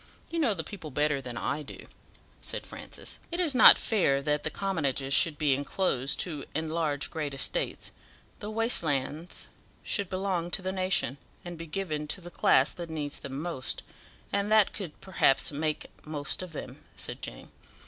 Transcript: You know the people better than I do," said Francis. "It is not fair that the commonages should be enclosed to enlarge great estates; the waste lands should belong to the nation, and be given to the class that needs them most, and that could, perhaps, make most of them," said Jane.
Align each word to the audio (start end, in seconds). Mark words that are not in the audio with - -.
You 0.31 0.39
know 0.39 0.55
the 0.55 0.63
people 0.63 0.89
better 0.89 1.21
than 1.21 1.37
I 1.37 1.61
do," 1.61 1.85
said 2.39 2.65
Francis. 2.65 3.19
"It 3.31 3.39
is 3.39 3.53
not 3.53 3.77
fair 3.77 4.19
that 4.23 4.43
the 4.43 4.49
commonages 4.49 5.13
should 5.13 5.37
be 5.37 5.53
enclosed 5.53 6.19
to 6.21 6.45
enlarge 6.55 7.11
great 7.11 7.35
estates; 7.35 7.91
the 8.39 8.49
waste 8.49 8.81
lands 8.81 9.47
should 9.83 10.09
belong 10.09 10.49
to 10.49 10.63
the 10.63 10.71
nation, 10.71 11.19
and 11.45 11.55
be 11.55 11.67
given 11.67 12.07
to 12.07 12.19
the 12.19 12.31
class 12.31 12.73
that 12.73 12.89
needs 12.89 13.19
them 13.19 13.39
most, 13.39 13.83
and 14.33 14.51
that 14.51 14.73
could, 14.73 14.99
perhaps, 15.01 15.51
make 15.51 15.91
most 16.03 16.41
of 16.41 16.51
them," 16.51 16.83
said 16.95 17.21
Jane. 17.21 17.51